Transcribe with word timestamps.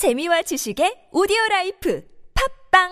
재미와 0.00 0.40
지식의 0.40 1.08
오디오 1.12 1.36
라이프 1.50 2.02
팟빵 2.72 2.88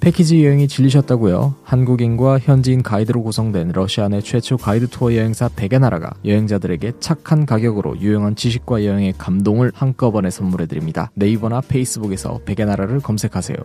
패키지 0.00 0.44
여행이 0.44 0.66
질리셨다고요? 0.66 1.54
한국인과 1.62 2.40
현지인 2.40 2.82
가이드로 2.82 3.22
구성된 3.22 3.70
러시아 3.70 4.08
내 4.08 4.20
최초 4.20 4.56
가이드 4.56 4.88
투어 4.88 5.14
여행사 5.14 5.48
백야나라가 5.54 6.10
여행자들에게 6.24 6.94
착한 6.98 7.46
가격으로 7.46 8.00
유용한 8.00 8.34
지식과 8.34 8.84
여행의 8.84 9.14
감동을 9.16 9.70
한꺼번에 9.76 10.28
선물해 10.28 10.66
드립니다. 10.66 11.12
네이버나 11.14 11.60
페이스북에서 11.60 12.40
백야나라를 12.44 12.98
검색하세요. 12.98 13.58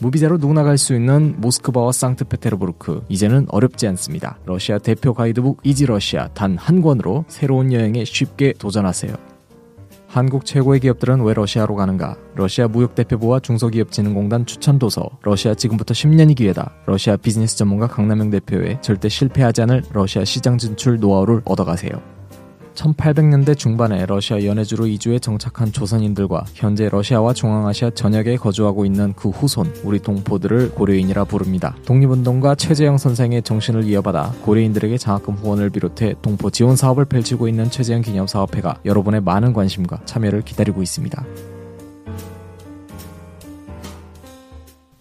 무비자로 0.00 0.38
누구나 0.38 0.62
갈 0.62 0.78
수 0.78 0.94
있는 0.94 1.38
모스크바와 1.38 1.92
상트페테르부르크 1.92 3.04
이제는 3.10 3.44
어렵지 3.50 3.86
않습니다. 3.88 4.38
러시아 4.46 4.78
대표 4.78 5.12
가이드북 5.12 5.60
Easy 5.64 5.90
러시아 5.90 6.28
단 6.28 6.56
한 6.56 6.80
권으로 6.80 7.26
새로운 7.28 7.74
여행에 7.74 8.06
쉽게 8.06 8.54
도전하세요. 8.54 9.29
한국 10.10 10.44
최고의 10.44 10.80
기업들은 10.80 11.22
왜 11.22 11.34
러시아로 11.34 11.76
가는가? 11.76 12.16
러시아 12.34 12.66
무역대표부와 12.66 13.38
중소기업진흥공단 13.38 14.44
추천도서, 14.44 15.08
러시아 15.22 15.54
지금부터 15.54 15.94
10년이 15.94 16.34
기회다. 16.34 16.74
러시아 16.84 17.16
비즈니스 17.16 17.56
전문가 17.56 17.86
강남영 17.86 18.30
대표의 18.30 18.82
절대 18.82 19.08
실패하지 19.08 19.62
않을 19.62 19.84
러시아 19.92 20.24
시장 20.24 20.58
진출 20.58 20.98
노하우를 20.98 21.42
얻어가세요. 21.44 22.19
1800년대 22.80 23.58
중반에 23.58 24.06
러시아 24.06 24.42
연해주로 24.42 24.86
이주해 24.86 25.18
정착한 25.18 25.70
조선인들과 25.70 26.44
현재 26.54 26.88
러시아와 26.88 27.34
중앙아시아 27.34 27.90
전역에 27.90 28.36
거주하고 28.36 28.86
있는 28.86 29.12
그 29.14 29.28
후손 29.28 29.66
우리 29.84 29.98
동포들을 29.98 30.72
고려인이라 30.72 31.24
부릅니다. 31.24 31.76
독립운동가 31.84 32.54
최재형 32.54 32.96
선생의 32.96 33.42
정신을 33.42 33.84
이어받아 33.84 34.32
고려인들에게 34.42 34.96
장학금 34.96 35.34
후원을 35.34 35.70
비롯해 35.70 36.14
동포 36.22 36.50
지원 36.50 36.76
사업을 36.76 37.04
펼치고 37.04 37.48
있는 37.48 37.70
최재형 37.70 38.00
기념사업회가 38.00 38.80
여러분의 38.86 39.20
많은 39.20 39.52
관심과 39.52 40.02
참여를 40.06 40.42
기다리고 40.42 40.82
있습니다. 40.82 41.24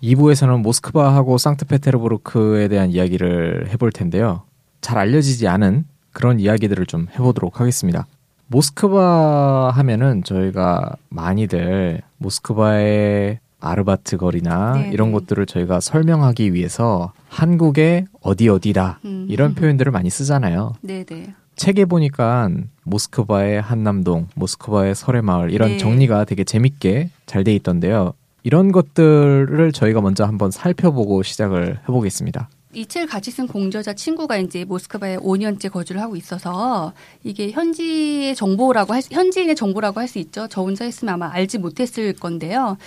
2부에서는 0.04 0.62
모스크바하고 0.62 1.38
상트페테르부르크에 1.38 2.68
대한 2.68 2.90
이야기를 2.90 3.70
해볼 3.72 3.92
텐데요. 3.92 4.44
잘 4.82 4.98
알려지지 4.98 5.48
않은 5.48 5.86
그런 6.12 6.40
이야기들을 6.40 6.86
좀 6.86 7.08
해보도록 7.14 7.60
하겠습니다. 7.60 8.06
모스크바 8.48 9.72
하면은 9.76 10.24
저희가 10.24 10.96
많이들 11.10 12.02
모스크바의 12.18 13.40
아르바트 13.62 14.18
거리나 14.18 14.74
네네. 14.74 14.90
이런 14.92 15.12
곳들을 15.12 15.46
저희가 15.46 15.80
설명하기 15.82 16.54
위해서 16.54 17.12
한국의 17.28 18.06
어디 18.22 18.48
어디다 18.50 19.00
음. 19.06 19.28
이런 19.30 19.54
표현들을 19.54 19.92
많이 19.92 20.10
쓰잖아요. 20.10 20.74
네네. 20.82 21.34
책에 21.56 21.86
보니까 21.86 22.50
모스크바의 22.84 23.62
한남동, 23.62 24.28
모스크바의 24.36 24.96
설해마을 24.96 25.52
이런 25.52 25.72
네. 25.72 25.78
정리가 25.78 26.24
되게 26.26 26.44
재밌게 26.44 27.10
잘 27.26 27.44
돼 27.44 27.54
있던데요. 27.56 28.14
이런 28.44 28.72
것들을 28.72 29.72
저희가 29.74 30.00
먼저 30.02 30.24
한번 30.24 30.50
살펴보고 30.52 31.22
시작을 31.24 31.80
해보겠습니다. 31.84 32.50
이 32.74 32.86
책을 32.86 33.08
같이 33.08 33.32
쓴 33.32 33.48
공저자 33.48 33.94
친구가 33.94 34.38
이제 34.38 34.64
모스크바에 34.64 35.18
5년째 35.18 35.72
거주를 35.72 36.02
하고 36.02 36.16
있어서 36.16 36.94
이게 37.24 37.50
현지의 37.50 38.36
정보라고 38.36 38.94
할 38.94 39.02
수- 39.02 39.10
현지인의 39.12 39.56
정보라고 39.56 40.00
할 40.00 40.08
수 40.08 40.20
있죠. 40.20 40.48
저 40.50 40.62
혼자 40.62 40.86
했으면 40.86 41.16
아마 41.16 41.32
알지 41.32 41.58
못했을 41.58 42.14
건데요. 42.14 42.78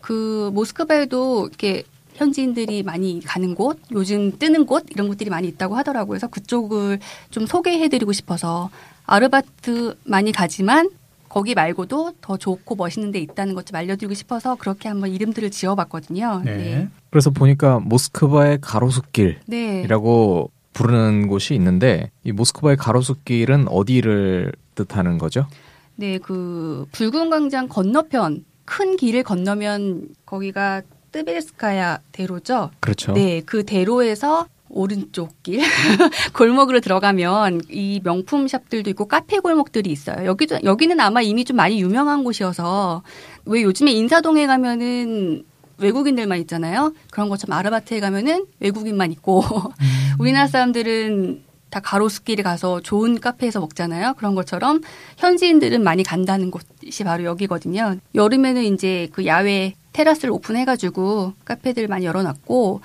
그 0.00 0.50
모스크바에도 0.54 1.46
이렇게 1.48 1.84
현지인들이 2.14 2.82
많이 2.82 3.20
가는 3.24 3.54
곳, 3.54 3.78
요즘 3.92 4.36
뜨는 4.38 4.66
곳 4.66 4.86
이런 4.90 5.06
곳들이 5.06 5.30
많이 5.30 5.46
있다고 5.48 5.76
하더라고요. 5.76 6.08
그래서 6.14 6.26
그쪽을 6.26 6.98
좀 7.30 7.46
소개해드리고 7.46 8.12
싶어서 8.12 8.70
아르바트 9.06 9.96
많이 10.04 10.32
가지만 10.32 10.90
거기 11.28 11.54
말고도 11.54 12.14
더 12.20 12.36
좋고 12.36 12.74
멋있는 12.74 13.12
데 13.12 13.18
있다는 13.20 13.54
것 13.54 13.68
좀 13.68 13.76
알려드리고 13.76 14.14
싶어서 14.14 14.54
그렇게 14.54 14.88
한번 14.88 15.10
이름들을 15.10 15.50
지어봤거든요. 15.50 16.42
네. 16.44 16.88
그래서 17.10 17.28
보니까 17.30 17.80
모스크바의 17.80 18.58
가로수길 18.62 19.40
네. 19.46 19.82
이라고 19.82 20.50
부르는 20.72 21.28
곳이 21.28 21.54
있는데 21.54 22.10
이 22.24 22.32
모스크바의 22.32 22.78
가로수길은 22.78 23.68
어디를 23.68 24.52
뜻하는 24.74 25.18
거죠? 25.18 25.46
네, 25.96 26.16
그 26.18 26.86
붉은 26.92 27.28
광장 27.28 27.68
건너편 27.68 28.44
큰 28.64 28.96
길을 28.96 29.22
건너면 29.24 30.08
거기가 30.24 30.82
뜨베르스카야 31.12 31.98
대로죠. 32.12 32.70
그렇죠. 32.80 33.12
네, 33.12 33.42
그 33.44 33.64
대로에서 33.64 34.46
오른쪽 34.70 35.42
길 35.42 35.62
골목으로 36.34 36.80
들어가면 36.80 37.62
이 37.70 38.00
명품 38.02 38.48
샵들도 38.48 38.90
있고 38.90 39.06
카페 39.06 39.38
골목들이 39.38 39.90
있어요. 39.90 40.24
여기도 40.26 40.58
여기는 40.62 40.98
아마 41.00 41.20
이미 41.20 41.44
좀 41.44 41.56
많이 41.56 41.80
유명한 41.80 42.24
곳이어서 42.24 43.02
왜 43.46 43.62
요즘에 43.62 43.92
인사동에 43.92 44.46
가면은 44.46 45.44
외국인들만 45.78 46.38
있잖아요. 46.40 46.92
그런 47.10 47.28
것처럼 47.28 47.58
아르바트에 47.58 48.00
가면은 48.00 48.46
외국인만 48.60 49.12
있고 49.12 49.42
우리나라 50.18 50.46
사람들은 50.46 51.44
다 51.70 51.80
가로수길에 51.80 52.42
가서 52.42 52.80
좋은 52.80 53.20
카페에서 53.20 53.60
먹잖아요. 53.60 54.14
그런 54.14 54.34
것처럼 54.34 54.80
현지인들은 55.18 55.82
많이 55.82 56.02
간다는 56.02 56.50
곳이 56.50 57.04
바로 57.04 57.24
여기거든요. 57.24 57.96
여름에는 58.14 58.62
이제 58.74 59.08
그 59.12 59.26
야외 59.26 59.74
테라스를 59.92 60.30
오픈해가지고 60.32 61.34
카페들 61.44 61.88
많이 61.88 62.06
열어놨고 62.06 62.80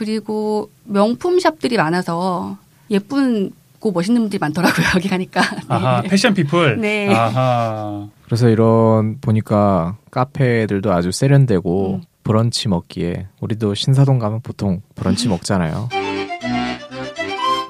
그리고 0.00 0.70
명품 0.84 1.38
샵들이 1.38 1.76
많아서 1.76 2.56
예쁘고 2.90 3.92
멋있는 3.92 4.22
분들이 4.22 4.38
많더라고요. 4.38 4.86
여기 4.96 5.10
가니까. 5.10 5.42
네. 5.42 5.60
아하, 5.68 6.00
fashion 6.00 6.32
people. 6.32 6.80
네. 6.80 7.14
아하. 7.14 8.08
그래서 8.24 8.48
이런 8.48 9.20
보니까 9.20 9.98
카페들도 10.10 10.90
아주 10.90 11.12
세련되고 11.12 11.96
음. 11.96 12.00
브런치 12.22 12.68
먹기에 12.68 13.26
우리도 13.40 13.74
신사동 13.74 14.18
가면 14.18 14.40
보통 14.40 14.80
브런치 14.94 15.28
먹잖아요. 15.28 15.90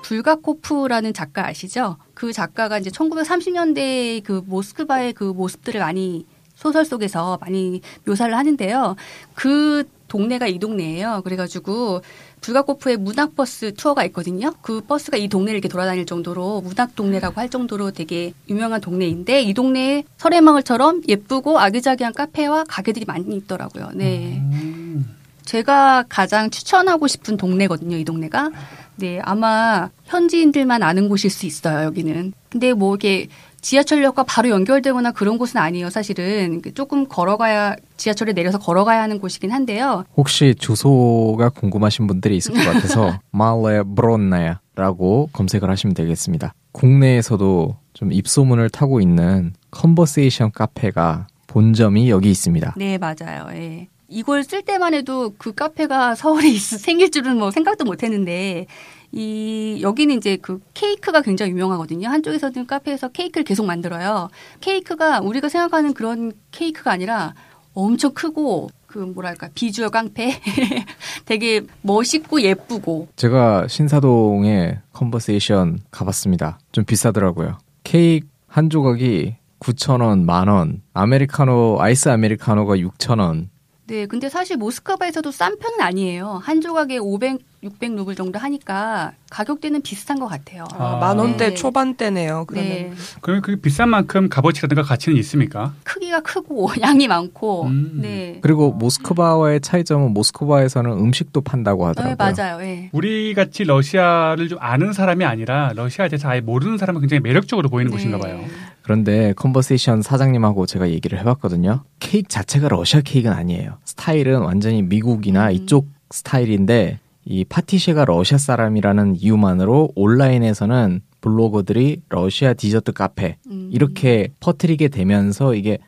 불가코프라는 0.03 1.13
작가 1.13 1.49
아시죠? 1.49 1.97
그 2.15 2.33
작가가 2.33 2.79
이제 2.79 2.91
1930년대 2.91 4.23
그 4.23 4.41
모스크바의 4.47 5.15
그 5.15 5.25
모습들을 5.25 5.81
많이 5.81 6.27
소설 6.55 6.85
속에서 6.85 7.39
많이 7.41 7.81
묘사를 8.05 8.33
하는데요. 8.37 8.95
그 9.35 9.83
동네가 10.11 10.47
이 10.49 10.59
동네예요. 10.59 11.23
그래가지고 11.25 12.03
불가코프의 12.43 12.99
문학버스 12.99 13.75
투어가 13.75 14.05
있거든요. 14.07 14.53
그 14.61 14.83
버스가 14.83 15.17
이 15.17 15.29
동네를 15.29 15.57
이렇게 15.57 15.69
돌아다닐 15.69 16.05
정도로 16.05 16.61
문학 16.61 16.95
동네라고 16.95 17.41
할 17.41 17.49
정도로 17.49 17.93
되게 17.93 18.33
유명한 18.49 18.81
동네인데 18.81 19.43
이 19.43 19.55
동네에 19.55 20.05
서래마을처럼 20.19 21.03
예쁘고 21.09 21.59
아기자기한 21.59 22.13
카페와 22.13 22.65
가게들이 22.65 23.07
많이 23.07 23.35
있더라고요. 23.37 23.91
네. 23.95 24.43
음. 24.53 25.17
제가 25.45 26.05
가장 26.09 26.51
추천하고 26.51 27.07
싶은 27.07 27.37
동네거든요, 27.37 27.97
이 27.97 28.05
동네가. 28.05 28.51
네, 28.97 29.19
아마 29.23 29.91
현지인들만 30.05 30.83
아는 30.83 31.09
곳일 31.09 31.31
수 31.31 31.47
있어요, 31.47 31.87
여기는. 31.87 32.35
근데 32.51 32.73
뭐 32.73 32.95
이게 32.95 33.29
지하철역과 33.61 34.25
바로 34.25 34.49
연결되거나 34.51 35.13
그런 35.13 35.39
곳은 35.39 35.61
아니에요, 35.61 35.91
사실은. 35.91 36.63
조금 36.75 37.07
걸어가야, 37.07 37.77
지하철에 37.97 38.33
내려서 38.33 38.59
걸어가야 38.59 39.03
하는 39.03 39.21
곳이긴 39.21 39.51
한데요. 39.51 40.05
혹시 40.17 40.55
주소가 40.59 41.51
궁금하신 41.51 42.07
분들이 42.07 42.37
있을 42.37 42.55
것 42.55 42.61
같아서 42.65 43.19
말레 43.31 43.83
브론나야라고 43.95 45.31
검색을 45.33 45.71
하시면 45.71 45.95
되겠습니다. 45.95 46.55
국내에서도 46.73 47.77
좀 47.93 48.13
입소문을 48.13 48.71
타고 48.71 49.01
있는 49.01 49.53
컨버세이션 49.71 50.53
카페가 50.53 51.27
본점이 51.47 52.11
여기 52.11 52.31
있습니다. 52.31 52.75
네, 52.77 52.97
맞아요, 52.97 53.49
예. 53.53 53.89
이걸 54.11 54.43
쓸 54.45 54.63
때만 54.63 54.93
해도 54.93 55.33
그 55.39 55.55
카페가 55.55 56.17
서울에 56.17 56.49
있- 56.49 56.59
생길 56.61 57.11
줄은 57.11 57.39
뭐 57.39 57.51
생각도 57.51 57.85
못 57.85 58.03
했는데, 58.03 58.67
이, 59.13 59.79
여기는 59.83 60.17
이제 60.17 60.37
그 60.37 60.61
케이크가 60.75 61.23
굉장히 61.23 61.53
유명하거든요. 61.53 62.09
한쪽에서는 62.09 62.67
카페에서 62.67 63.09
케이크를 63.09 63.45
계속 63.45 63.67
만들어요. 63.67 64.29
케이크가 64.61 65.21
우리가 65.21 65.49
생각하는 65.49 65.95
그런 65.95 66.33
케이크가 66.51 66.91
아니라 66.93 67.35
엄청 67.73 68.13
크고, 68.13 68.71
그 68.87 68.99
뭐랄까, 68.99 69.49
비주얼 69.55 69.91
깡패? 69.91 70.41
되게 71.25 71.61
멋있고 71.83 72.43
예쁘고. 72.43 73.09
제가 73.17 73.69
신사동에 73.69 74.79
컨버세이션 74.93 75.79
가봤습니다. 75.93 76.59
좀 76.73 76.85
비싸더라고요. 76.85 77.59
케이크 77.85 78.27
한 78.49 78.69
조각이 78.71 79.37
9,000원, 79.61 80.25
만 80.25 80.49
원, 80.49 80.83
아메리카노, 80.95 81.79
아이스 81.81 82.09
아메리카노가 82.09 82.75
6,000원. 82.77 83.49
네, 83.91 84.07
근데 84.07 84.29
사실 84.29 84.57
모스크바에서도 84.57 85.33
싼 85.33 85.59
편은 85.59 85.81
아니에요. 85.81 86.41
한 86.45 86.61
조각에 86.61 86.99
500 86.99 87.41
600 87.63 87.95
루블 87.95 88.15
정도 88.15 88.39
하니까 88.39 89.13
가격대는 89.29 89.83
비슷한 89.83 90.19
것 90.19 90.27
같아요. 90.27 90.65
아, 90.73 90.97
만 90.97 91.19
원대 91.19 91.51
네. 91.51 91.55
초반대네요. 91.55 92.47
그러면 92.47 92.71
네. 92.71 92.93
그러면 93.21 93.43
그 93.43 93.57
비싼 93.57 93.91
만큼 93.91 94.31
값어치라든가 94.31 94.83
가치는 94.83 95.19
있습니까? 95.19 95.75
크기가 95.85 96.21
크고 96.21 96.71
양이 96.81 97.07
많고 97.07 97.65
음. 97.65 97.99
네. 98.01 98.39
그리고 98.41 98.73
모스크바와의 98.73 99.61
차이점은 99.61 100.13
모스크바에서는 100.15 100.91
음식도 100.91 101.43
판다고 101.43 101.83
네, 101.83 101.89
하더라고요. 101.89 102.17
맞아요. 102.17 102.59
네. 102.59 102.89
우리 102.93 103.35
같이 103.35 103.65
러시아를 103.65 104.49
좀 104.49 104.59
아는 104.61 104.95
사람이 104.95 105.27
아니라 105.27 105.73
러시아에 105.77 106.09
대해서 106.09 106.31
아예 106.31 106.41
모르는 106.41 106.79
사람은 106.79 107.03
굉장히 107.03 107.21
매력적으로 107.21 107.69
보이는 107.69 107.91
네. 107.91 107.97
곳인가 107.97 108.19
봐요. 108.19 108.43
그런데 108.81 109.35
Conversation 109.35 110.01
사장님하고 110.01 110.65
제가 110.65 110.89
얘기를 110.89 111.19
해봤거든요. 111.19 111.85
케이크 111.99 112.27
자체가 112.27 112.69
러시아 112.69 113.03
케이크는 113.03 113.37
아니에요. 113.37 113.77
스타일은 113.85 114.41
완전히 114.41 114.81
미국이나 114.81 115.49
음. 115.49 115.53
이쪽 115.53 115.89
스타일인데 116.11 116.99
이 117.25 117.45
파티셰가 117.45 118.07
러시아 118.07 118.39
사람이라는 118.39 119.17
이유만으로 119.17 119.93
온라인에서는 119.95 121.01
블로거들이 121.21 122.03
러시아 122.09 122.55
디저트 122.55 122.93
카페 122.93 123.37
음. 123.51 123.69
이렇게 123.73 124.33
퍼뜨리게 124.41 124.89
되면서 124.89 125.55
이게 125.55 125.79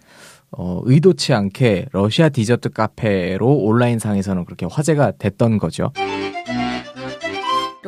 어, 0.50 0.82
의도치 0.84 1.32
않게 1.32 1.86
러시아 1.92 2.28
디저트 2.28 2.70
카페로 2.70 3.46
온라인상에서는 3.46 4.44
그렇게 4.44 4.66
화제가 4.70 5.12
됐던 5.18 5.58
거죠. 5.58 5.92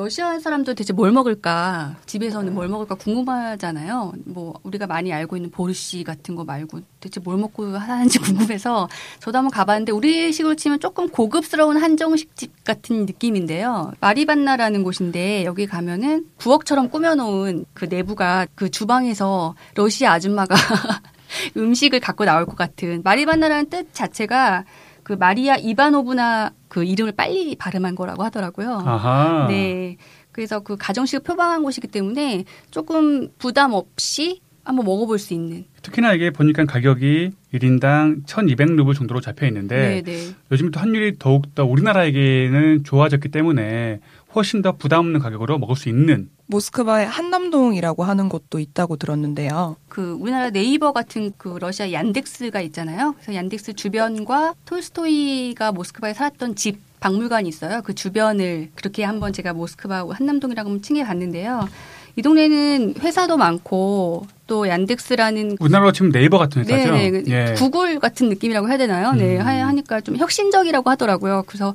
러시아 0.05 0.39
사람들 0.39 0.75
대체 0.75 0.93
뭘 0.93 1.13
먹을까? 1.13 1.97
집에서는 2.05 2.53
뭘 2.53 2.69
먹을까 2.69 2.95
궁금하잖아요. 2.95 4.13
뭐 4.27 4.53
우리가 4.63 4.87
많이 4.87 5.11
알고 5.15 5.37
있는 5.37 5.51
보르시 5.51 6.05
같은 6.05 6.35
거 6.35 6.45
말고 6.45 6.81
대체 7.01 7.21
뭘 7.21 7.39
먹고 7.39 7.75
하는지 7.75 8.19
궁금해서 8.21 8.91
저도 9.21 9.39
한번 9.39 9.51
가봤는데 9.51 9.93
우리식으로 9.93 10.57
치면 10.57 10.81
조금 10.81 11.09
고급스러운 11.09 11.79
한정식 11.79 12.37
집 12.37 12.65
같은 12.65 13.07
느낌인데요. 13.07 13.93
마리반나라는 14.01 14.83
곳인데 14.83 15.47
여기 15.47 15.67
가면은 15.67 16.27
부엌처럼 16.37 16.91
꾸며놓은 16.91 17.65
그 17.73 17.87
내부가 17.87 18.47
그 18.55 18.71
주방에서 18.71 19.55
러시아 19.75 20.13
아줌마가 20.13 20.55
음식을 21.57 22.01
갖고 22.01 22.27
나올 22.27 22.45
것 22.45 22.57
같은 22.57 23.01
마리반나라는 23.03 23.71
뜻 23.71 23.95
자체가 23.95 24.65
그 25.05 25.13
마리아 25.13 25.57
이바노브나 25.57 26.53
그 26.69 26.83
이름을 26.83 27.13
빨리 27.13 27.55
발음한 27.55 27.95
거라고 27.95 28.25
하더라고요. 28.25 28.83
아하. 28.85 29.47
네. 29.49 29.97
그래서 30.33 30.61
그 30.61 30.77
가정식을 30.77 31.23
표방한 31.23 31.63
곳이기 31.63 31.87
때문에 31.87 32.45
조금 32.73 33.29
부담 33.39 33.73
없이 33.73 34.41
한번 34.65 34.87
먹어볼 34.87 35.19
수 35.19 35.35
있는. 35.35 35.67
특히나 35.83 36.15
이게 36.15 36.31
보니까 36.31 36.65
가격이 36.65 37.31
1인당 37.53 38.25
1,200루블 38.25 38.97
정도로 38.97 39.21
잡혀 39.21 39.47
있는데 39.47 40.03
네, 40.03 40.13
네. 40.13 40.35
요즘 40.51 40.71
또 40.71 40.81
환율이 40.81 41.19
더욱 41.19 41.55
더 41.55 41.65
우리나라에게는 41.65 42.83
좋아졌기 42.85 43.29
때문에 43.29 44.01
훨씬 44.35 44.63
더 44.63 44.73
부담 44.73 45.01
없는 45.01 45.21
가격으로 45.21 45.59
먹을 45.59 45.77
수 45.77 45.89
있는 45.91 46.31
모스크바에 46.47 47.05
한남동이라고 47.05 48.05
하는 48.05 48.29
곳도 48.29 48.59
있다고 48.59 48.97
들었는데요. 48.97 49.77
그 49.89 50.17
우리나라 50.21 50.51
네이버 50.51 50.93
같은 50.93 51.33
그 51.39 51.57
러시아 51.59 51.91
얀덱스가 51.93 52.61
있잖아요. 52.63 53.15
그래서 53.15 53.35
얀덱스 53.35 53.73
주변과 53.75 54.55
톨스토이가 54.67 55.73
모스크바에 55.73 56.13
살았던 56.15 56.55
집 56.57 56.79
박물관이 57.01 57.49
있어요. 57.49 57.81
그 57.83 57.95
주변을 57.95 58.71
그렇게 58.75 59.05
한번 59.05 59.33
제가 59.33 59.53
모스크바 59.53 60.07
한남동이라고 60.11 60.69
한번 60.71 60.83
칭해 60.83 61.05
봤는데요. 61.05 61.69
이 62.17 62.23
동네는 62.23 62.95
회사도 63.01 63.37
많고 63.37 64.27
또 64.47 64.69
얀덱스라는 64.69 65.57
우리나라로 65.59 65.93
치면 65.93 66.13
네이버 66.13 66.39
같은 66.39 66.63
회사죠. 66.65 66.93
네, 66.93 67.11
네. 67.11 67.23
예. 67.51 67.55
구글 67.55 67.99
같은 67.99 68.29
느낌이라고 68.29 68.69
해야 68.69 68.77
되나요? 68.79 69.13
네, 69.13 69.37
음. 69.39 69.47
하- 69.47 69.67
하니까 69.67 70.01
좀 70.01 70.17
혁신적이라고 70.17 70.89
하더라고요. 70.91 71.43
그래서 71.47 71.75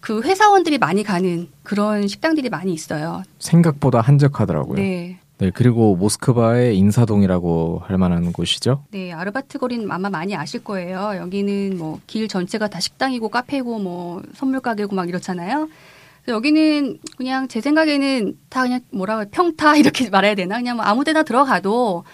그 0.00 0.22
회사원들이 0.22 0.78
많이 0.78 1.02
가는 1.02 1.48
그런 1.62 2.06
식당들이 2.08 2.48
많이 2.50 2.72
있어요. 2.72 3.22
생각보다 3.38 4.00
한적하더라고요. 4.00 4.76
네. 4.76 5.18
네. 5.38 5.50
그리고 5.54 5.94
모스크바의 5.96 6.76
인사동이라고 6.76 7.82
할 7.84 7.96
만한 7.96 8.32
곳이죠. 8.32 8.84
네, 8.90 9.12
아르바트 9.12 9.58
거리는 9.58 9.88
아마 9.90 10.10
많이 10.10 10.34
아실 10.34 10.64
거예요. 10.64 11.12
여기는 11.16 11.78
뭐 11.78 12.00
길 12.06 12.26
전체가 12.26 12.68
다 12.68 12.80
식당이고 12.80 13.28
카페고 13.28 13.78
뭐 13.78 14.22
선물 14.34 14.60
가게고 14.60 14.96
막 14.96 15.08
이렇잖아요. 15.08 15.68
여기는 16.26 16.98
그냥 17.16 17.48
제 17.48 17.60
생각에는 17.60 18.36
다 18.50 18.62
그냥 18.62 18.80
뭐라 18.90 19.24
고 19.24 19.30
평타 19.30 19.76
이렇게 19.78 20.10
말해야 20.10 20.34
되나? 20.34 20.56
그냥 20.56 20.76
뭐 20.76 20.84
아무 20.84 21.04
데나 21.04 21.22
들어가도 21.22 22.04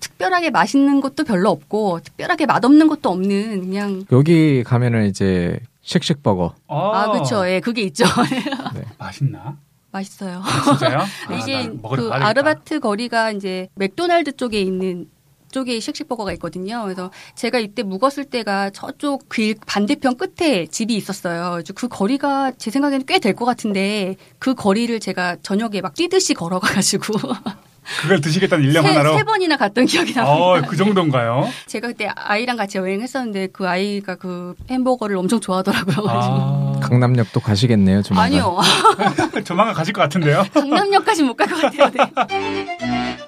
특별하게 0.00 0.50
맛있는 0.50 1.00
것도 1.00 1.24
별로 1.24 1.50
없고 1.50 2.00
특별하게 2.04 2.46
맛없는 2.46 2.86
것도 2.88 3.08
없는 3.10 3.60
그냥 3.62 4.04
여기 4.12 4.62
가면은 4.62 5.06
이제 5.06 5.58
쉑쉑버거. 5.84 6.54
아, 6.68 7.10
그렇죠. 7.12 7.48
예, 7.48 7.60
그게 7.60 7.82
있죠. 7.82 8.04
맛있나? 8.98 9.56
맛있어요. 9.92 10.42
진짜요? 10.64 10.98
아, 11.28 11.34
이게 11.34 11.68
그. 11.96 12.10
아르바트 12.10 12.80
거리가 12.80 13.30
이제 13.32 13.68
맥도날드 13.76 14.36
쪽에 14.36 14.60
있는 14.60 15.08
쪽에 15.52 15.78
쉑쉑버거가 15.78 16.32
있거든요. 16.32 16.82
그래서 16.82 17.12
제가 17.36 17.60
이때 17.60 17.84
묵었을 17.84 18.24
때가 18.24 18.70
저쪽 18.70 19.28
길 19.28 19.54
반대편 19.64 20.16
끝에 20.16 20.66
집이 20.66 20.96
있었어요. 20.96 21.52
그래서 21.52 21.72
그 21.74 21.86
거리가 21.86 22.52
제 22.58 22.72
생각에는 22.72 23.06
꽤 23.06 23.20
될 23.20 23.36
것 23.36 23.44
같은데 23.44 24.16
그 24.40 24.54
거리를 24.54 24.98
제가 24.98 25.36
저녁에 25.42 25.80
막 25.80 25.94
뛰듯이 25.94 26.34
걸어가가지고 26.34 27.14
그걸 28.02 28.20
드시겠다는 28.20 28.64
일념 28.64 28.82
세, 28.84 28.90
하나로. 28.90 29.16
세 29.16 29.24
번이나 29.24 29.56
갔던 29.56 29.86
기억이 29.86 30.14
납니다. 30.14 30.34
어, 30.36 30.60
그 30.62 30.76
정도인가요? 30.76 31.48
제가 31.66 31.88
그때 31.88 32.08
아이랑 32.14 32.56
같이 32.56 32.78
여행했었는데 32.78 33.48
그 33.48 33.68
아이가 33.68 34.14
그 34.16 34.54
햄버거를 34.70 35.16
엄청 35.16 35.40
좋아하더라고요. 35.40 36.06
아, 36.08 36.80
강남역도 36.82 37.40
가시겠네요, 37.40 38.02
조만간. 38.02 38.26
아니요. 38.32 38.58
조만간 39.44 39.74
가실 39.74 39.92
것 39.92 40.00
같은데요? 40.02 40.44
강남역까지 40.54 41.22
못 41.24 41.34
갈 41.36 41.48
것 41.48 41.60
같아요. 41.60 41.90
네. 41.90 43.18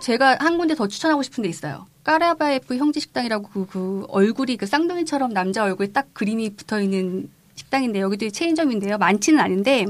제가 0.00 0.36
한 0.40 0.58
군데 0.58 0.74
더 0.74 0.86
추천하고 0.86 1.22
싶은 1.22 1.42
데 1.42 1.48
있어요. 1.48 1.86
까라바에프 2.04 2.76
형제식당이라고 2.76 3.48
그, 3.52 3.66
그 3.66 4.04
얼굴이 4.08 4.56
그 4.58 4.66
쌍둥이처럼 4.66 5.32
남자 5.32 5.64
얼굴에 5.64 5.88
딱 5.88 6.06
그림이 6.12 6.54
붙어 6.56 6.80
있는 6.80 7.30
식당인데 7.56 8.00
여기도 8.00 8.28
체인점인데요. 8.28 8.98
많지는 8.98 9.40
않은데 9.40 9.86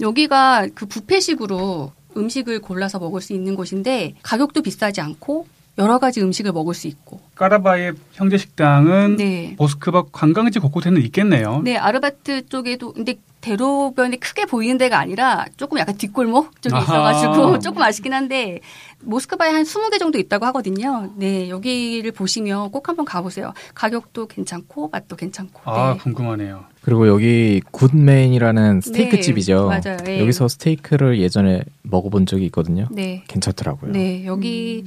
여기가 0.00 0.68
그 0.74 0.86
뷔페식으로 0.86 1.92
음식을 2.16 2.60
골라서 2.60 2.98
먹을 2.98 3.20
수 3.20 3.32
있는 3.32 3.54
곳인데 3.54 4.14
가격도 4.22 4.62
비싸지 4.62 5.00
않고 5.00 5.46
여러 5.78 5.98
가지 5.98 6.20
음식을 6.20 6.52
먹을 6.52 6.74
수 6.74 6.86
있고. 6.86 7.20
까라바의 7.34 7.94
형제 8.12 8.36
식당은 8.36 9.16
네. 9.16 9.54
모스크바 9.58 10.04
관광지 10.12 10.58
곳곳에는 10.58 11.00
있겠네요. 11.02 11.62
네, 11.64 11.76
아르바트 11.76 12.48
쪽에도 12.48 12.92
근데 12.92 13.14
대로변이 13.42 14.18
크게 14.18 14.46
보이는 14.46 14.78
데가 14.78 14.98
아니라 14.98 15.44
조금 15.56 15.78
약간 15.78 15.98
뒷골목 15.98 16.62
쪽에. 16.62 16.78
있어가지고 16.78 17.58
조금 17.60 17.82
아쉽긴 17.82 18.14
한데 18.14 18.60
모스크바에 19.00 19.50
한 19.50 19.64
20개 19.64 19.98
정도 19.98 20.18
있다고 20.18 20.46
하거든요. 20.46 21.10
네, 21.16 21.48
여기를 21.50 22.12
보시면 22.12 22.70
꼭 22.70 22.88
한번 22.88 23.04
가보세요. 23.04 23.52
가격도 23.74 24.28
괜찮고 24.28 24.88
맛도 24.90 25.16
괜찮고. 25.16 25.60
아, 25.64 25.94
네. 25.94 25.98
궁금하네요. 25.98 26.64
그리고 26.82 27.08
여기 27.08 27.60
굿맨이라는 27.72 28.80
스테이크 28.80 29.16
네, 29.16 29.22
집이죠. 29.22 29.66
맞아요. 29.68 29.98
예. 30.08 30.20
여기서 30.20 30.48
스테이크를 30.48 31.20
예전에 31.20 31.62
먹어본 31.82 32.26
적이 32.26 32.46
있거든요. 32.46 32.86
네, 32.90 33.24
괜찮더라고요. 33.28 33.92
네, 33.92 34.24
여기 34.24 34.84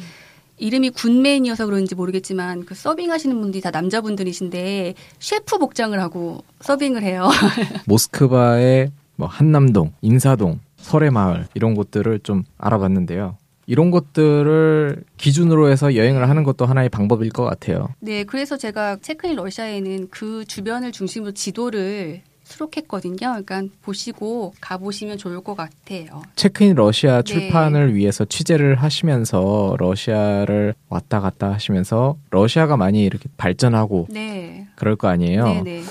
이름이 0.57 0.91
굿맨이어서 0.91 1.65
그런지 1.65 1.95
모르겠지만 1.95 2.65
그 2.65 2.75
서빙 2.75 3.11
하시는 3.11 3.39
분들이 3.39 3.61
다 3.61 3.71
남자분들이신데 3.71 4.93
셰프 5.19 5.57
복장을 5.57 5.99
하고 5.99 6.43
서빙을 6.61 7.03
해요. 7.03 7.29
모스크바의 7.87 8.91
뭐 9.17 9.27
한남동, 9.27 9.93
인사동, 10.01 10.59
설해마을 10.77 11.47
이런 11.53 11.73
곳들을 11.73 12.19
좀 12.19 12.43
알아봤는데요. 12.57 13.37
이런 13.67 13.89
것들을 13.91 15.03
기준으로 15.17 15.69
해서 15.69 15.95
여행을 15.95 16.29
하는 16.29 16.43
것도 16.43 16.65
하나의 16.65 16.89
방법일 16.89 17.31
것 17.31 17.43
같아요. 17.45 17.89
네, 17.99 18.23
그래서 18.23 18.57
제가 18.57 18.97
체크인 19.01 19.35
러시아에는 19.35 20.09
그 20.11 20.45
주변을 20.45 20.91
중심으로 20.91 21.31
지도를 21.31 22.21
수록했거든요. 22.45 23.17
그러니까 23.17 23.63
보시고 23.81 24.53
가보시면 24.61 25.17
좋을 25.17 25.41
것 25.41 25.55
같아요. 25.55 26.21
체크인 26.35 26.75
러시아 26.75 27.21
네. 27.21 27.23
출판을 27.23 27.95
위해서 27.95 28.23
취재를 28.23 28.75
하시면서 28.75 29.75
러시아를 29.79 30.75
왔다 30.87 31.19
갔다 31.19 31.51
하시면서 31.51 32.17
러시아가 32.29 32.77
많이 32.77 33.03
이렇게 33.03 33.27
발전하고 33.35 34.07
네. 34.09 34.67
그럴 34.75 34.95
거 34.95 35.07
아니에요. 35.09 35.45
네, 35.45 35.61
네. 35.63 35.83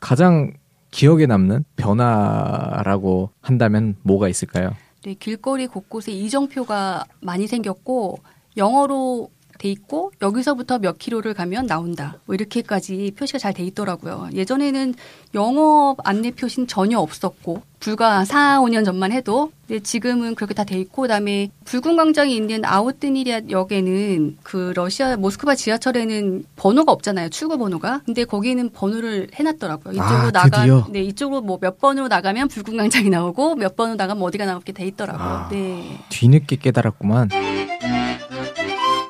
가장 0.00 0.52
기억에 0.90 1.26
남는 1.26 1.64
변화라고 1.76 3.30
한다면 3.40 3.96
뭐가 4.02 4.28
있을까요? 4.28 4.76
네, 5.02 5.14
길거리 5.14 5.66
곳곳에 5.66 6.12
이정표가 6.12 7.04
많이 7.20 7.46
생겼고 7.46 8.20
영어로 8.56 9.30
돼 9.64 9.70
있고 9.70 10.12
여기서부터 10.20 10.78
몇 10.78 10.98
킬로를 10.98 11.32
가면 11.32 11.64
나온다. 11.66 12.18
뭐 12.26 12.34
이렇게까지 12.34 13.12
표시가 13.16 13.38
잘 13.38 13.54
돼 13.54 13.62
있더라고요. 13.64 14.28
예전에는 14.34 14.94
영업 15.34 15.96
안내 16.04 16.32
표시는 16.32 16.66
전혀 16.66 16.98
없었고 16.98 17.62
불과 17.80 18.24
4, 18.24 18.60
5년 18.60 18.84
전만 18.84 19.12
해도 19.12 19.52
근데 19.66 19.80
지금은 19.82 20.34
그렇게 20.34 20.52
다 20.54 20.64
돼 20.64 20.78
있고 20.80 21.02
그다음에 21.02 21.48
붉은 21.64 21.96
광장이 21.96 22.34
있는 22.36 22.64
아우트니리아 22.64 23.42
역에는 23.48 24.38
그 24.42 24.72
러시아 24.74 25.16
모스크바 25.16 25.54
지하철에는 25.54 26.44
번호가 26.56 26.92
없잖아요. 26.92 27.28
출구 27.30 27.56
번호가. 27.58 28.00
근데 28.04 28.24
거기는 28.24 28.70
번호를 28.70 29.28
해 29.38 29.42
놨더라고요. 29.42 29.92
이쪽으로 29.94 30.28
아, 30.28 30.30
나가? 30.30 30.66
네, 30.90 31.00
이쪽으로 31.02 31.40
뭐 31.42 31.58
몇 31.60 31.78
번으로 31.78 32.08
나가면 32.08 32.48
붉은 32.48 32.76
광장이 32.76 33.08
나오고 33.08 33.54
몇 33.54 33.76
번으로 33.76 33.96
나가면 33.96 34.22
어디가 34.22 34.44
나오게 34.44 34.72
돼 34.72 34.86
있더라고요. 34.86 35.26
아. 35.26 35.48
네. 35.50 35.98
뒤늦게 36.10 36.56
깨달았구만. 36.56 37.28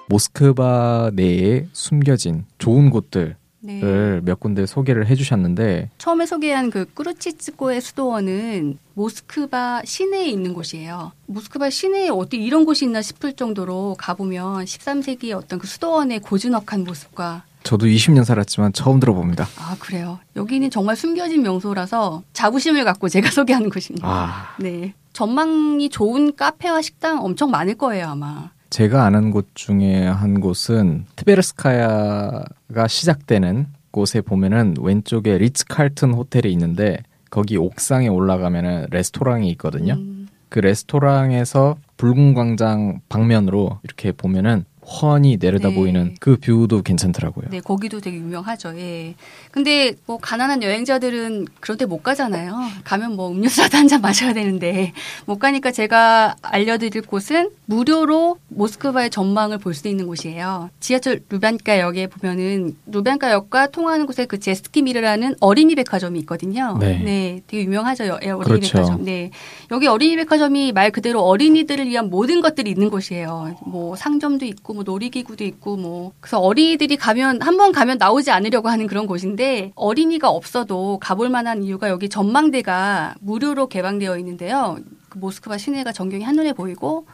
모스크바 0.09 1.11
내에 1.15 1.67
숨겨진 1.73 2.45
좋은 2.59 2.91
곳들을 2.91 3.37
네. 3.61 4.21
몇 4.23 4.41
군데 4.41 4.67
소개를 4.67 5.07
해주셨는데 5.07 5.91
처음에 5.97 6.27
소개한 6.27 6.71
그 6.71 6.85
꾸르치츠코의 6.93 7.81
수도원은 7.81 8.79
모스크바 8.93 9.83
시내에 9.85 10.27
있는 10.27 10.53
곳이에요. 10.53 11.13
모스크바 11.27 11.71
시내에 11.71 12.11
어디 12.11 12.37
이런 12.37 12.67
곳이 12.67 12.85
있나 12.85 13.01
싶을 13.01 13.33
정도로 13.33 13.97
가보면 13.99 14.67
13세기의 14.67 15.33
어떤 15.33 15.59
그 15.59 15.67
수도원의 15.67 16.21
고즈넉한 16.21 16.85
모습과 16.85 17.45
저도 17.63 17.87
20년 17.87 18.25
살았지만 18.25 18.75
처음 18.75 19.01
들어봅니다. 19.01 19.49
아 19.59 19.75
그래요. 19.81 20.19
여기는 20.37 20.69
정말 20.71 20.97
숨겨진 20.97 21.41
명소라서 21.43 22.23
자부심을 22.35 22.85
갖고 22.85 23.09
제가 23.09 23.31
소개하는 23.33 23.71
곳입니다. 23.71 24.07
아, 24.07 24.55
네. 24.61 24.93
전망이 25.15 25.89
좋은 25.89 26.37
카페와 26.37 26.83
식당 26.83 27.25
엄청 27.25 27.51
많을 27.51 27.77
거예요 27.77 28.09
아마. 28.09 28.51
제가 28.75 29.05
아는 29.05 29.31
곳 29.31 29.55
중에 29.55 30.05
한 30.05 30.41
곳은 30.41 31.05
트베르스카야가 31.15 32.89
시작되는 32.89 33.69
곳에 33.93 34.21
보면은 34.21 34.75
왼쪽에 34.81 35.39
리츠칼튼 35.39 36.13
호텔이 36.13 36.51
있는데 36.51 36.99
거기 37.31 37.57
옥상에 37.57 38.09
올라가면은 38.09 38.89
레스토랑이 38.91 39.49
있거든요. 39.53 39.95
음, 39.95 40.27
그 40.49 40.59
레스토랑에서 40.59 41.77
붉은 41.99 42.35
광장 42.35 42.99
방면으로 43.09 43.79
이렇게 43.85 44.11
보면은 44.11 44.65
훤히 44.87 45.39
내려다 45.39 45.69
네. 45.71 45.75
보이는 45.75 46.15
그 46.21 46.37
뷰도 46.37 46.83
괜찮더라고요. 46.83 47.47
네, 47.51 47.61
거기도 47.61 48.01
되게 48.01 48.17
유명하죠. 48.19 48.79
예. 48.79 49.15
근데 49.51 49.95
뭐 50.07 50.19
가난한 50.19 50.63
여행자들은 50.63 51.47
그런 51.61 51.79
데 51.79 51.85
못 51.87 52.03
가잖아요. 52.03 52.55
가면 52.85 53.17
뭐 53.17 53.31
음료수라도 53.31 53.77
한 53.79 53.89
잔 53.89 54.01
마셔야 54.01 54.33
되는데 54.33 54.93
못 55.27 55.39
가니까 55.39 55.71
제가 55.71 56.37
알려드릴 56.43 57.03
곳은 57.03 57.51
무료로 57.67 58.39
모스크바의 58.49 59.11
전망을 59.11 59.59
볼 59.59 59.75
수 59.75 59.89
있는 59.89 60.07
곳이에요. 60.07 60.71
지하철 60.81 61.21
루비안가 61.29 61.79
역에 61.81 62.07
보면은 62.07 62.77
루비안가 62.87 63.31
역과 63.33 63.69
통하는 63.69 64.07
곳에 64.07 64.25
그 64.27 64.39
제스키미르라는 64.41 65.35
어린이 65.41 65.75
백화점이 65.75 66.19
있거든요. 66.21 66.77
네. 66.79 67.43
되게 67.47 67.65
유명하죠. 67.65 68.07
여- 68.07 68.21
예, 68.23 68.31
어린이 68.31 68.45
그렇죠. 68.61 68.73
백화점. 68.79 69.05
네. 69.05 69.31
여기 69.71 69.87
어린이 69.87 70.17
백화점이 70.17 70.73
말 70.73 70.91
그대로 70.91 71.23
어린이들을 71.23 71.87
위한 71.89 72.11
모든 72.11 72.41
것들이 72.41 72.71
있는 72.71 72.91
곳이에요. 72.91 73.57
뭐 73.67 73.97
상점도 73.97 74.45
있고 74.47 74.74
뭐 74.75 74.83
놀이기구도 74.85 75.45
있고 75.45 75.77
뭐 75.77 76.13
그래서 76.21 76.39
어린이들이 76.41 76.97
가면 76.97 77.41
한 77.43 77.55
번 77.57 77.71
가면 77.73 77.99
나오지 77.99 78.31
않으려고 78.33 78.69
하는 78.69 78.87
그런 78.89 79.07
곳인데 79.07 79.73
어린이가 79.77 80.29
없어도 80.29 80.99
가볼 81.01 81.29
만한 81.29 81.63
이유가 81.63 81.89
여기 81.89 82.09
전망대가 82.09 83.15
무료로 83.21 83.69
개방되어 83.69 84.19
있는데요. 84.19 84.79
그 85.09 85.19
모스크바 85.19 85.57
시내가 85.57 85.93
전경이 85.93 86.25
한눈에 86.25 86.53
보이고 86.53 87.07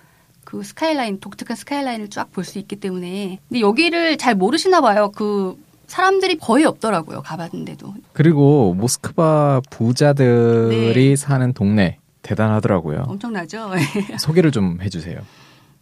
그 0.44 0.62
스카이라인 0.62 1.20
독특한 1.20 1.56
스카이라인을 1.56 2.08
쫙 2.08 2.32
볼 2.32 2.44
수 2.44 2.58
있기 2.58 2.76
때문에 2.76 3.38
근데 3.48 3.60
여기를 3.60 4.16
잘 4.16 4.34
모르시나 4.34 4.80
봐요. 4.80 5.10
그 5.14 5.56
사람들이 5.86 6.38
거의 6.38 6.64
없더라고요. 6.64 7.20
가봤는데도. 7.22 7.92
그리고 8.12 8.72
모스크바 8.74 9.60
부자들이 9.70 10.94
네. 11.10 11.16
사는 11.16 11.52
동네 11.52 11.98
대단하더라고요. 12.22 13.04
엄청나죠? 13.08 13.70
소개를 14.18 14.50
좀 14.52 14.78
해주세요. 14.80 15.18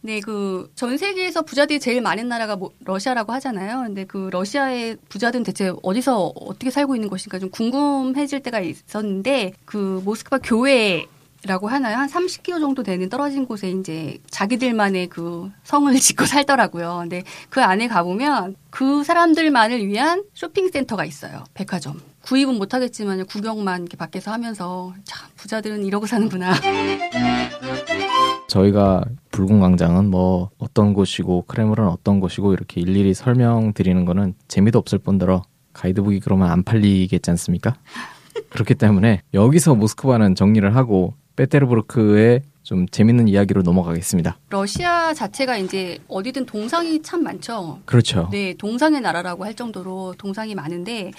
네, 0.01 0.19
그 0.21 0.69
전 0.75 0.97
세계에서 0.97 1.41
부자들이 1.41 1.79
제일 1.79 2.01
많은 2.01 2.29
나라가 2.29 2.55
뭐 2.55 2.71
러시아라고 2.85 3.33
하잖아요. 3.33 3.83
근데 3.85 4.05
그 4.05 4.29
러시아의 4.31 4.97
부자들은 5.09 5.43
대체 5.43 5.73
어디서 5.83 6.33
어떻게 6.35 6.69
살고 6.71 6.95
있는 6.95 7.09
것인가 7.09 7.37
좀 7.39 7.49
궁금해질 7.49 8.39
때가 8.41 8.59
있었는데 8.61 9.53
그 9.65 10.01
모스크바 10.05 10.39
교회 10.43 11.05
라고 11.45 11.69
하나요? 11.69 11.95
한 11.97 12.09
30km 12.09 12.59
정도 12.59 12.83
되는 12.83 13.07
떨어진 13.07 13.45
곳에 13.45 13.69
이제 13.71 14.17
자기들만의 14.29 15.07
그 15.07 15.49
성을 15.63 15.93
짓고 15.99 16.25
살더라고요. 16.25 16.97
근데 17.01 17.23
그 17.49 17.61
안에 17.61 17.87
가보면 17.87 18.55
그 18.69 19.03
사람들만을 19.05 19.85
위한 19.87 20.23
쇼핑센터가 20.33 21.05
있어요. 21.05 21.45
백화점. 21.53 22.01
구입은 22.23 22.55
못하겠지만 22.55 23.25
구경만 23.25 23.81
이렇게 23.83 23.95
밖에서 23.95 24.31
하면서 24.31 24.93
참 25.05 25.29
부자들은 25.37 25.85
이러고 25.85 26.05
사는구나. 26.07 26.53
저희가 28.49 29.05
붉은 29.31 29.61
광장은 29.61 30.09
뭐 30.09 30.49
어떤 30.57 30.93
곳이고 30.93 31.45
크레물은 31.47 31.87
어떤 31.87 32.19
곳이고 32.19 32.53
이렇게 32.53 32.81
일일이 32.81 33.13
설명드리는 33.13 34.03
거는 34.03 34.33
재미도 34.49 34.77
없을 34.77 34.99
뿐더러 34.99 35.43
가이드북이 35.71 36.19
그러면 36.19 36.51
안 36.51 36.63
팔리겠지 36.63 37.29
않습니까? 37.31 37.75
그렇기 38.49 38.75
때문에 38.75 39.21
여기서 39.33 39.75
모스크바는 39.75 40.35
정리를 40.35 40.75
하고 40.75 41.13
페테르부르크의 41.35 42.41
좀 42.63 42.87
재밌는 42.87 43.27
이야기로 43.27 43.61
넘어가겠습니다. 43.61 44.37
러시아 44.49 45.13
자체가 45.13 45.57
이제 45.57 45.97
어디든 46.07 46.45
동상이 46.45 47.01
참 47.01 47.23
많죠. 47.23 47.79
그렇죠. 47.85 48.27
네, 48.31 48.53
동상의 48.55 49.01
나라라고 49.01 49.45
할 49.45 49.55
정도로 49.55 50.15
동상이 50.17 50.53
많은데, 50.53 51.11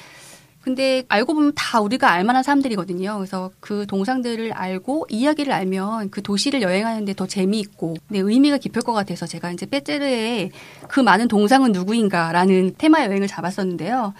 근데 0.62 1.04
알고 1.08 1.32
보면 1.34 1.52
다 1.54 1.80
우리가 1.80 2.10
알만한 2.10 2.42
사람들이거든요. 2.42 3.16
그래서 3.16 3.50
그 3.60 3.86
동상들을 3.86 4.52
알고 4.52 5.06
이야기를 5.08 5.52
알면 5.52 6.10
그 6.10 6.22
도시를 6.22 6.60
여행하는데 6.60 7.14
더 7.14 7.26
재미있고, 7.26 7.96
네, 8.08 8.18
의미가 8.18 8.58
깊을 8.58 8.82
것 8.82 8.92
같아서 8.92 9.26
제가 9.26 9.52
이제 9.52 9.64
빼제르에 9.64 10.50
그 10.88 11.00
많은 11.00 11.28
동상은 11.28 11.72
누구인가라는 11.72 12.74
테마 12.76 13.06
여행을 13.06 13.26
잡았었는데요. 13.26 14.12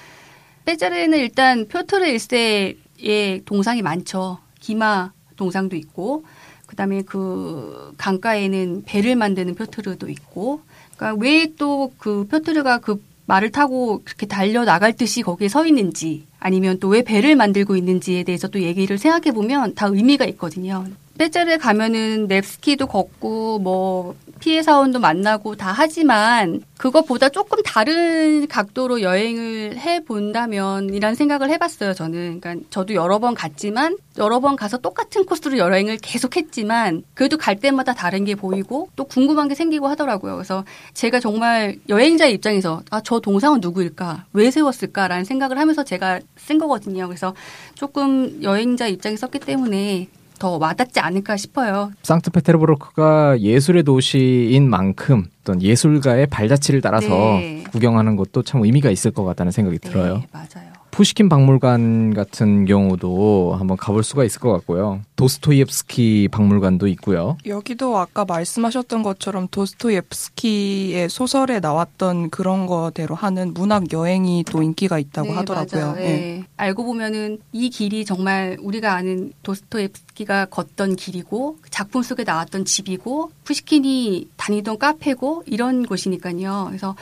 빼제르에는 0.64 1.18
일단 1.18 1.68
표트르 1.68 2.06
1세의 2.06 3.44
동상이 3.44 3.82
많죠. 3.82 4.38
기마 4.61 5.12
동상도 5.37 5.76
있고, 5.76 6.25
그다음에 6.66 7.02
그 7.02 7.92
강가에는 7.99 8.85
배를 8.87 9.14
만드는 9.14 9.56
표트르도 9.56 10.09
있고, 10.09 10.62
그러니까 10.97 11.23
왜 11.23 11.47
또 11.56 11.90
그 11.99 12.26
표트르가 12.28 12.78
그 12.78 13.02
말을 13.31 13.53
타고 13.53 14.03
그렇게 14.05 14.27
달려 14.27 14.65
나갈 14.65 14.93
듯이 14.93 15.23
거기에 15.23 15.49
서 15.49 15.65
있는지 15.65 16.25
아니면 16.41 16.79
또 16.81 16.91
왜 16.91 17.03
배를 17.03 17.37
만들고 17.37 17.77
있는지에 17.77 18.25
대해서 18.25 18.49
또 18.49 18.61
얘기를 18.61 18.99
생각해 18.99 19.31
보면 19.33 19.77
다 19.77 19.87
의미가 19.87 20.25
있거든요. 20.27 20.85
빼자르에 21.17 21.57
가면은 21.59 22.27
넵스키도 22.27 22.89
걷고 22.89 23.61
뭐 23.61 24.17
피해 24.40 24.62
사원도 24.62 24.99
만나고 25.00 25.54
다 25.56 25.73
하지만 25.76 26.62
그것보다 26.78 27.28
조금 27.28 27.62
다른 27.62 28.49
각도로 28.49 29.02
여행을 29.02 29.76
해 29.76 30.02
본다면 30.02 30.92
이란 30.94 31.14
생각을 31.14 31.50
해봤어요. 31.50 31.92
저는 31.92 32.40
그러니까 32.40 32.64
저도 32.70 32.94
여러 32.94 33.18
번 33.18 33.35
갔지만 33.35 33.99
여러 34.16 34.40
번 34.40 34.56
가서 34.56 34.78
똑같은 34.78 35.26
코스로 35.26 35.59
여행을 35.59 35.99
계속했지만 35.99 37.02
그래도 37.14 37.37
갈 37.37 37.61
때마다 37.61 37.92
다른 37.92 38.25
게 38.25 38.35
보이고 38.35 38.88
또 38.97 39.04
궁금한 39.04 39.49
게 39.49 39.54
생기고 39.54 39.88
하더라고요. 39.88 40.35
그래서 40.37 40.64
제가 40.94 41.20
정말 41.20 41.76
여행자 41.88 42.26
입장에서 42.26 42.82
아 42.90 43.00
저 43.11 43.18
동상은 43.18 43.61
누구일까 43.61 44.26
왜 44.32 44.50
세웠을까라는 44.50 45.25
생각을 45.25 45.59
하면서 45.59 45.82
제가 45.85 46.20
쓴 46.37 46.59
거거든요. 46.59 47.09
그래서 47.09 47.35
조금 47.75 48.42
여행자 48.42 48.87
입장에 48.87 49.16
썼기 49.16 49.40
때문에 49.40 50.09
더 50.40 50.56
와닿지 50.56 50.99
않을까 50.99 51.37
싶어요. 51.37 51.92
상트페테르부르크가 52.02 53.38
예술의 53.40 53.85
도시인 53.85 54.68
만큼 54.68 55.26
어떤 55.42 55.62
예술가의 55.62 56.26
발자취를 56.26 56.80
따라서 56.80 57.09
네. 57.09 57.62
구경하는 57.70 58.16
것도 58.16 58.42
참 58.42 58.64
의미가 58.64 58.90
있을 58.90 59.12
것 59.12 59.23
같다는 59.23 59.52
생각이 59.52 59.78
들어요. 59.78 60.14
네, 60.18 60.26
맞아요. 60.32 60.80
푸시킨 61.00 61.30
박물관 61.30 62.12
같은 62.12 62.66
경우도 62.66 63.57
한번 63.59 63.78
가볼 63.78 64.04
수가 64.04 64.23
있을 64.23 64.38
것 64.38 64.52
같고요. 64.52 65.00
도스토이옙스키 65.16 66.28
박물관도 66.30 66.88
있고요. 66.88 67.38
여기도 67.47 67.97
아까 67.97 68.26
말씀하셨던 68.26 69.02
것처럼 69.02 69.49
도스토옙스키의 69.50 71.09
소설에 71.09 71.61
나왔던 71.61 72.28
그런 72.28 72.66
거대로 72.66 73.14
하는 73.14 73.54
문학 73.54 73.90
여행이 73.95 74.45
또 74.50 74.62
인기가 74.62 74.99
있다고 74.99 75.28
네, 75.28 75.35
하더라고요. 75.37 75.87
맞아요. 75.87 76.00
예. 76.02 76.45
알고 76.59 76.85
보면은 76.85 77.38
이 77.52 77.71
길이 77.71 78.04
정말 78.04 78.59
우리가 78.61 78.92
아는 78.92 79.33
도스토옙스키가 79.42 80.49
걷던 80.50 80.97
길이고 80.97 81.57
그 81.62 81.71
작품 81.71 82.02
속에 82.02 82.25
나왔던 82.25 82.66
집이고 82.66 83.30
푸시킨이 83.45 84.28
다니던 84.37 84.76
카페고 84.76 85.45
이런 85.47 85.87
곳이니까요. 85.87 86.66
그래서 86.69 86.95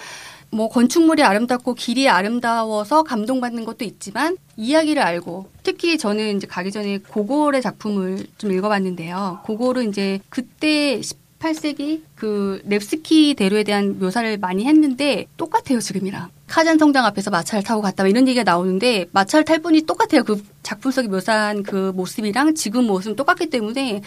뭐 0.50 0.68
건축물이 0.68 1.22
아름답고 1.22 1.74
길이 1.74 2.08
아름다워서 2.08 3.02
감동받는 3.02 3.64
것도 3.64 3.84
있지만 3.84 4.36
이야기를 4.56 5.02
알고 5.02 5.50
특히 5.62 5.98
저는 5.98 6.36
이제 6.36 6.46
가기 6.46 6.72
전에 6.72 6.98
고골의 6.98 7.62
작품을 7.62 8.26
좀 8.38 8.52
읽어봤는데요. 8.52 9.40
고골은 9.44 9.90
이제 9.90 10.20
그때 10.30 11.00
18세기 11.00 12.02
그 12.14 12.62
nev스키 12.64 13.34
대로에 13.34 13.62
대한 13.62 13.98
묘사를 13.98 14.38
많이 14.38 14.64
했는데 14.64 15.26
똑같아요 15.36 15.80
지금이랑. 15.80 16.30
카잔 16.46 16.78
성당 16.78 17.04
앞에서 17.04 17.30
마차를 17.30 17.62
타고 17.62 17.82
갔다 17.82 18.02
뭐 18.02 18.08
이런 18.08 18.26
얘기가 18.26 18.42
나오는데 18.42 19.06
마차를 19.12 19.44
탈 19.44 19.58
분이 19.58 19.82
똑같아요. 19.82 20.24
그 20.24 20.42
작품 20.62 20.90
속에 20.90 21.08
묘사한 21.08 21.62
그 21.62 21.92
모습이랑 21.94 22.54
지금 22.54 22.86
모습은 22.86 23.16
똑같기 23.16 23.50
때문에 23.50 24.00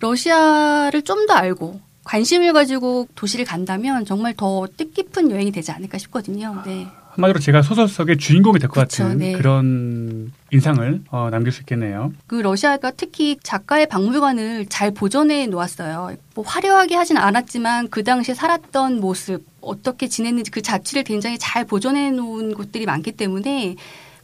러시아를 0.00 1.02
좀 1.02 1.26
더 1.26 1.32
알고 1.34 1.80
관심을 2.06 2.52
가지고 2.52 3.08
도시를 3.16 3.44
간다면 3.44 4.04
정말 4.04 4.32
더 4.34 4.66
뜻깊은 4.76 5.30
여행이 5.32 5.50
되지 5.50 5.72
않을까 5.72 5.98
싶거든요. 5.98 6.62
네. 6.64 6.86
한마디로 7.10 7.40
제가 7.40 7.62
소설 7.62 7.88
속의 7.88 8.18
주인공이 8.18 8.58
될 8.58 8.68
것 8.68 8.80
같은 8.80 9.18
네. 9.18 9.32
그런 9.32 10.32
인상을 10.52 11.02
어, 11.10 11.28
남길 11.30 11.50
수 11.50 11.62
있겠네요. 11.62 12.12
그 12.26 12.36
러시아가 12.36 12.90
특히 12.90 13.38
작가의 13.42 13.88
박물관을 13.88 14.66
잘 14.66 14.92
보존해 14.92 15.46
놓았어요. 15.46 16.14
뭐 16.34 16.44
화려하게 16.46 16.94
하진 16.94 17.16
않았지만 17.16 17.88
그 17.88 18.04
당시에 18.04 18.34
살았던 18.34 19.00
모습, 19.00 19.44
어떻게 19.60 20.08
지냈는지 20.08 20.50
그 20.50 20.62
자취를 20.62 21.02
굉장히 21.04 21.38
잘 21.38 21.64
보존해 21.64 22.10
놓은 22.10 22.54
곳들이 22.54 22.84
많기 22.86 23.12
때문에 23.12 23.76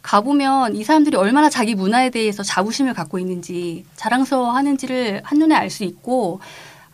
가보면 0.02 0.76
이 0.76 0.84
사람들이 0.84 1.16
얼마나 1.16 1.48
자기 1.48 1.74
문화에 1.74 2.10
대해서 2.10 2.42
자부심을 2.42 2.92
갖고 2.92 3.18
있는지 3.18 3.84
자랑스러워 3.96 4.50
하는지를 4.50 5.22
한눈에 5.24 5.54
알 5.54 5.70
수 5.70 5.84
있고 5.84 6.40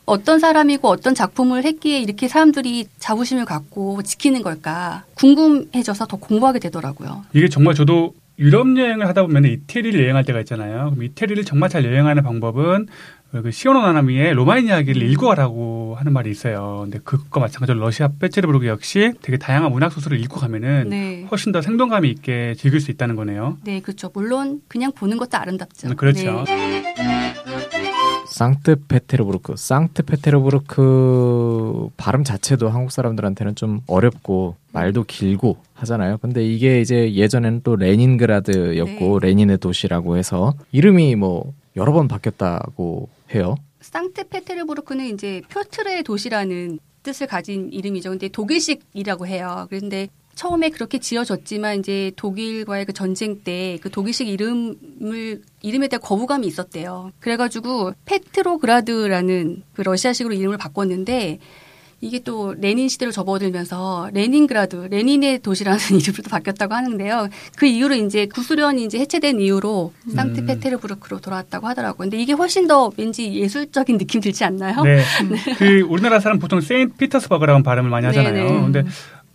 어떤 0.08 0.38
사람이고 0.38 0.88
어떤 0.88 1.14
작품을 1.14 1.64
했기에 1.64 2.00
이렇게 2.00 2.28
사람들이 2.28 2.86
자부심을 2.98 3.44
갖고 3.44 4.02
지키는 4.02 4.42
걸까 4.42 5.04
궁금해져서 5.14 6.06
더 6.06 6.16
공부하게 6.16 6.60
되더라고요. 6.60 7.24
이게 7.34 7.48
정말 7.48 7.74
저도 7.74 8.14
유럽 8.38 8.76
여행을 8.78 9.06
하다 9.06 9.22
보면 9.22 9.44
이태리를 9.44 10.00
여행할 10.00 10.24
때가 10.24 10.40
있잖아요. 10.40 10.90
그럼 10.90 11.02
이태리를 11.02 11.44
정말 11.44 11.68
잘 11.68 11.84
여행하는 11.84 12.22
방법은 12.22 12.86
그 13.32 13.50
시오노 13.50 13.82
나나미의 13.82 14.32
로마인 14.32 14.68
이야기를 14.68 15.02
읽고가라고 15.10 15.96
하는 15.98 16.14
말이 16.14 16.30
있어요. 16.30 16.80
근데 16.84 16.98
그것과 17.00 17.40
마찬가지로 17.40 17.78
러시아 17.78 18.08
페체르부르크 18.18 18.66
역시 18.66 19.12
되게 19.20 19.36
다양한 19.36 19.70
문학 19.70 19.92
소설을 19.92 20.18
읽고 20.20 20.40
가면은 20.40 20.88
네. 20.88 21.26
훨씬 21.30 21.52
더 21.52 21.60
생동감이 21.60 22.08
있게 22.08 22.54
즐길 22.56 22.80
수 22.80 22.90
있다는 22.90 23.16
거네요. 23.16 23.58
네, 23.64 23.80
그렇죠. 23.80 24.10
물론 24.14 24.62
그냥 24.68 24.92
보는 24.92 25.18
것도 25.18 25.36
아름답죠. 25.36 25.88
음, 25.88 25.96
그렇죠. 25.96 26.44
네. 26.46 27.87
상트페테르부르크, 28.38 29.54
상트페테르부르크 29.56 31.88
발음 31.96 32.22
자체도 32.22 32.68
한국 32.68 32.92
사람들한테는 32.92 33.56
좀 33.56 33.80
어렵고 33.88 34.54
말도 34.72 35.02
길고 35.04 35.56
하잖아요. 35.74 36.18
근데 36.18 36.46
이게 36.46 36.80
이제 36.80 37.14
예전에는 37.14 37.62
또 37.64 37.74
레닌그라드였고 37.74 39.20
네. 39.20 39.26
레닌의 39.26 39.58
도시라고 39.58 40.16
해서 40.16 40.54
이름이 40.70 41.16
뭐 41.16 41.52
여러 41.74 41.92
번 41.92 42.06
바뀌었다고 42.06 43.08
해요. 43.34 43.56
상트페테르부르크는 43.80 45.06
이제 45.06 45.42
표트르의 45.48 46.04
도시라는 46.04 46.78
뜻을 47.02 47.26
가진 47.26 47.72
이름이죠. 47.72 48.10
근데 48.10 48.28
독일식이라고 48.28 49.26
해요. 49.26 49.66
그런데 49.68 50.06
처음에 50.38 50.70
그렇게 50.70 50.98
지어졌지만 51.00 51.80
이제 51.80 52.12
독일과의 52.16 52.84
그 52.86 52.92
전쟁 52.92 53.40
때 53.40 53.58
그 53.82 53.90
독일식 53.90 54.28
이름을 54.28 55.42
이름에 55.62 55.88
대한 55.88 56.00
거부감이 56.00 56.46
있었대요. 56.46 57.10
그래가지고 57.20 57.92
페트로그라드라는 58.04 59.62
그 59.74 59.82
러시아식으로 59.82 60.34
이름을 60.34 60.56
바꿨는데 60.56 61.38
이게 62.00 62.20
또 62.20 62.54
레닌 62.56 62.88
시대로 62.88 63.10
접어들면서 63.10 64.10
레닌그라드, 64.14 64.86
레닌의 64.88 65.40
도시라는 65.40 65.80
이름으로 65.98 66.22
또 66.22 66.30
바뀌었다고 66.30 66.72
하는데요. 66.72 67.28
그 67.56 67.66
이후로 67.66 67.96
이제 67.96 68.26
구소련이 68.26 68.84
이제 68.84 69.00
해체된 69.00 69.40
이후로 69.40 69.92
상트페테르부르크로 70.14 71.18
돌아왔다고 71.18 71.66
하더라고요. 71.66 72.04
근데 72.08 72.16
이게 72.16 72.34
훨씬 72.34 72.68
더 72.68 72.92
왠지 72.96 73.34
예술적인 73.34 73.98
느낌 73.98 74.20
들지 74.20 74.44
않나요? 74.44 74.82
네. 74.84 75.02
그 75.58 75.80
우리나라 75.80 76.20
사람 76.20 76.38
보통 76.38 76.60
세인트 76.60 76.94
피터스버그라는 76.98 77.64
발음을 77.64 77.90
많이 77.90 78.06
하잖아요. 78.06 78.32
네, 78.32 78.42
네. 78.42 78.48
근데 78.48 78.84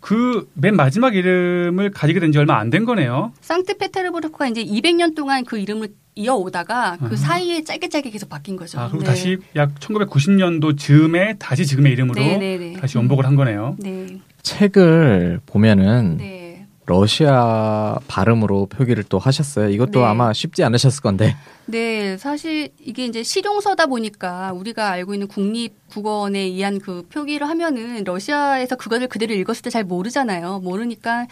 그 0.04 0.46
맨 0.56 0.76
마지막 0.76 1.16
이름을 1.16 1.92
가지게 1.92 2.20
된 2.20 2.32
지 2.32 2.38
얼마 2.38 2.58
안 2.60 2.70
된 2.70 2.86
거네요. 2.86 3.32
상트페테르부르크가 3.42 4.48
이제 4.48 4.64
200년 4.64 5.16
동안 5.16 5.46
그 5.46 5.58
이름을 5.58 5.90
이어오다가 6.16 6.98
그 7.00 7.06
아하. 7.06 7.16
사이에 7.16 7.64
짧게 7.64 7.90
짧게 7.90 8.10
계속 8.12 8.30
바뀐 8.30 8.56
거죠. 8.56 8.80
아, 8.80 8.88
그리고 8.88 9.00
네. 9.04 9.10
다시 9.10 9.38
약 9.56 9.74
1990년도 9.80 10.78
즈음에 10.78 11.36
다시 11.40 11.66
지금의 11.66 11.92
이름으로 11.94 12.22
네, 12.22 12.38
네, 12.38 12.58
네. 12.58 12.74
다시 12.74 12.98
원복을 12.98 13.26
한 13.26 13.36
거네요. 13.36 13.76
네. 13.80 14.20
책을 14.44 15.40
보면은 15.48 16.18
네. 16.18 16.43
러시아 16.86 17.98
발음으로 18.08 18.66
표기를 18.66 19.04
또 19.06 19.20
하셨어요. 19.20 19.70
이것도 19.70 20.00
네. 20.00 20.06
아마 20.06 20.34
쉽지 20.34 20.64
않으셨을 20.64 21.02
건데. 21.02 21.36
네, 21.66 22.18
사실 22.18 22.70
이게 22.80 23.06
이제 23.06 23.24
실용서다 23.24 23.86
보니까 23.86 24.52
우리가 24.54 24.90
알고 24.90 25.14
있는 25.14 25.28
국립 25.28 25.74
국어원에 25.90 26.40
의한 26.40 26.80
그 26.80 27.06
표기를 27.10 27.48
하면은 27.48 28.04
러시아에서 28.04 28.76
그거를 28.76 29.08
그대로 29.08 29.34
읽었을 29.34 29.62
때 29.62 29.70
잘 29.70 29.84
모르잖아요. 29.86 30.60
모르니까 30.60 31.26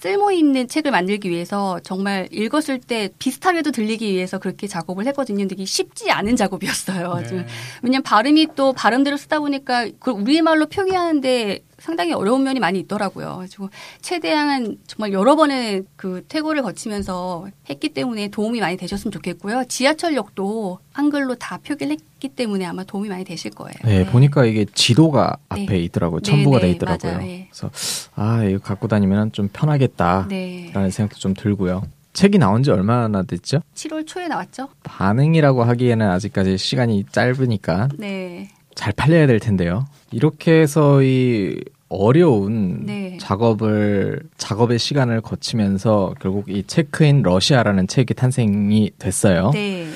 쓸모 0.00 0.30
있는 0.30 0.68
책을 0.68 0.90
만들기 0.90 1.30
위해서 1.30 1.80
정말 1.82 2.28
읽었을 2.30 2.80
때 2.80 3.10
비슷하게도 3.18 3.70
들리기 3.70 4.12
위해서 4.12 4.38
그렇게 4.38 4.66
작업을 4.66 5.06
했거든요. 5.06 5.38
근데 5.38 5.54
이게 5.54 5.64
쉽지 5.64 6.10
않은 6.10 6.36
작업이었어요. 6.36 7.22
좀 7.28 7.38
네. 7.38 7.46
왜냐면 7.82 8.02
발음이 8.02 8.48
또 8.56 8.72
발음대로 8.72 9.16
쓰다 9.16 9.40
보니까 9.40 9.84
그걸 9.98 10.14
우리말로 10.20 10.66
표기하는데 10.66 11.60
상당히 11.86 12.12
어려운 12.12 12.42
면이 12.42 12.58
많이 12.58 12.80
있더라고요. 12.80 13.36
그래가지고 13.36 13.70
최대한 14.02 14.76
정말 14.88 15.12
여러 15.12 15.36
번의 15.36 15.84
그 15.94 16.24
퇴고를 16.26 16.62
거치면서 16.62 17.46
했기 17.70 17.90
때문에 17.90 18.26
도움이 18.26 18.58
많이 18.58 18.76
되셨으면 18.76 19.12
좋겠고요. 19.12 19.66
지하철역도 19.68 20.80
한글로 20.92 21.36
다 21.36 21.58
표기를 21.58 21.92
했기 21.92 22.28
때문에 22.28 22.64
아마 22.64 22.82
도움이 22.82 23.08
많이 23.08 23.24
되실 23.24 23.52
거예요. 23.52 23.76
네, 23.84 24.04
보니까 24.04 24.46
이게 24.46 24.66
지도가 24.74 25.36
네. 25.54 25.62
앞에 25.62 25.78
있더라고요. 25.82 26.20
네, 26.20 26.28
첨부가 26.28 26.58
네, 26.58 26.62
돼 26.62 26.70
있더라고요. 26.72 27.12
맞아요. 27.12 27.28
예. 27.28 27.48
그래서 27.52 27.70
아 28.16 28.42
이거 28.42 28.58
갖고 28.58 28.88
다니면 28.88 29.30
좀 29.30 29.48
편하겠다라는 29.52 30.28
네. 30.28 30.90
생각도 30.90 31.20
좀 31.20 31.34
들고요. 31.34 31.82
책이 32.14 32.38
나온 32.38 32.64
지 32.64 32.72
얼마나 32.72 33.22
됐죠? 33.22 33.60
7월 33.76 34.08
초에 34.08 34.26
나왔죠? 34.26 34.70
반응이라고 34.82 35.62
하기에는 35.62 36.10
아직까지 36.10 36.58
시간이 36.58 37.04
짧으니까 37.12 37.90
네. 37.96 38.48
잘 38.74 38.92
팔려야 38.92 39.28
될 39.28 39.38
텐데요. 39.38 39.86
이렇게 40.10 40.60
해서 40.60 41.02
이 41.02 41.60
어려운 41.88 42.84
네. 42.86 43.16
작업을 43.20 44.22
작업의 44.36 44.78
시간을 44.78 45.20
거치면서 45.20 46.14
결국 46.20 46.48
이 46.48 46.64
체크인 46.66 47.22
러시아라는 47.22 47.86
책이 47.86 48.14
탄생이 48.14 48.92
됐어요. 48.98 49.50
네. 49.52 49.86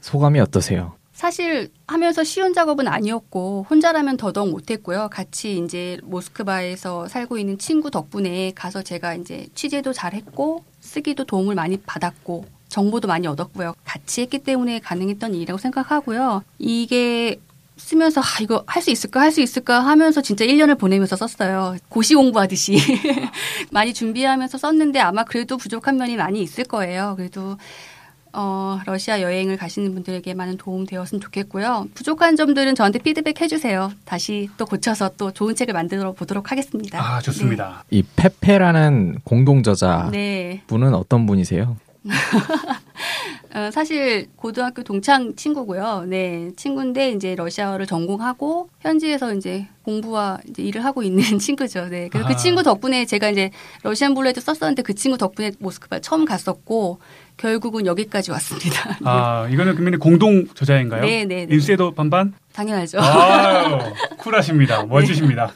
소감이 0.00 0.38
어떠세요? 0.40 0.92
사실 1.12 1.70
하면서 1.86 2.22
쉬운 2.22 2.52
작업은 2.52 2.86
아니었고 2.86 3.66
혼자라면 3.70 4.18
더더욱 4.18 4.50
못했고요. 4.50 5.08
같이 5.10 5.58
이제 5.58 5.98
모스크바에서 6.04 7.08
살고 7.08 7.38
있는 7.38 7.56
친구 7.56 7.90
덕분에 7.90 8.52
가서 8.54 8.82
제가 8.82 9.14
이제 9.14 9.46
취재도 9.54 9.94
잘했고 9.94 10.62
쓰기도 10.80 11.24
도움을 11.24 11.54
많이 11.54 11.78
받았고 11.78 12.44
정보도 12.68 13.08
많이 13.08 13.26
얻었고요. 13.26 13.74
같이 13.84 14.20
했기 14.20 14.40
때문에 14.40 14.80
가능했던 14.80 15.34
일이라고 15.34 15.56
생각하고요. 15.56 16.42
이게 16.58 17.40
쓰면서 17.76 18.20
아 18.20 18.24
이거 18.40 18.64
할 18.66 18.82
수 18.82 18.90
있을까 18.90 19.20
할 19.20 19.30
수 19.32 19.40
있을까 19.40 19.80
하면서 19.80 20.20
진짜 20.22 20.44
1년을 20.44 20.78
보내면서 20.78 21.16
썼어요. 21.16 21.76
고시 21.88 22.14
공부하듯이 22.14 22.78
많이 23.70 23.92
준비하면서 23.92 24.58
썼는데 24.58 24.98
아마 25.00 25.24
그래도 25.24 25.56
부족한 25.56 25.96
면이 25.96 26.16
많이 26.16 26.42
있을 26.42 26.64
거예요. 26.64 27.14
그래도 27.16 27.56
어, 28.38 28.78
러시아 28.84 29.22
여행을 29.22 29.56
가시는 29.56 29.94
분들에게 29.94 30.34
많은 30.34 30.58
도움 30.58 30.84
되었으면 30.84 31.22
좋겠고요. 31.22 31.88
부족한 31.94 32.36
점들은 32.36 32.74
저한테 32.74 32.98
피드백 32.98 33.40
해주세요. 33.40 33.92
다시 34.04 34.50
또 34.58 34.66
고쳐서 34.66 35.12
또 35.16 35.32
좋은 35.32 35.54
책을 35.54 35.72
만들어 35.72 36.12
보도록 36.12 36.50
하겠습니다. 36.52 37.00
아, 37.00 37.20
좋습니다. 37.22 37.84
이 37.90 38.02
페페라는 38.16 39.20
공동 39.24 39.62
저자 39.62 40.10
네. 40.12 40.62
분은 40.66 40.92
어떤 40.94 41.24
분이세요? 41.24 41.78
어, 43.56 43.70
사실 43.70 44.26
고등학교 44.36 44.82
동창 44.82 45.34
친구고요. 45.34 46.04
네, 46.06 46.50
친구인데 46.56 47.12
이제 47.12 47.34
러시아어를 47.34 47.86
전공하고 47.86 48.68
현지에서 48.80 49.32
이제 49.32 49.66
공부와 49.82 50.40
이제 50.46 50.62
일을 50.62 50.84
하고 50.84 51.02
있는 51.02 51.22
친구죠. 51.40 51.88
네, 51.88 52.10
그래서 52.12 52.28
아. 52.28 52.32
그 52.32 52.36
친구 52.36 52.62
덕분에 52.62 53.06
제가 53.06 53.30
이제 53.30 53.50
Russian 53.82 54.12
Blue에도 54.14 54.42
썼었는데 54.42 54.82
그 54.82 54.92
친구 54.92 55.16
덕분에 55.16 55.52
모스크바 55.58 56.00
처음 56.00 56.26
갔었고 56.26 56.98
결국은 57.38 57.86
여기까지 57.86 58.30
왔습니다. 58.30 58.98
아, 59.04 59.48
이거는 59.50 59.74
그러면 59.74 59.98
공동 60.00 60.46
저자인가요? 60.48 61.00
네, 61.00 61.24
네, 61.24 61.46
네. 61.46 61.54
인세도 61.54 61.92
반반? 61.92 62.34
당연하죠. 62.52 63.00
아유, 63.00 63.78
쿨하십니다. 64.18 64.84
멋지십니다. 64.88 65.50